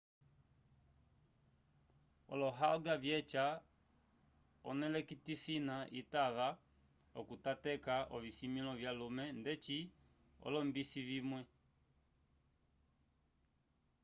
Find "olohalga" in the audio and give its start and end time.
2.33-2.93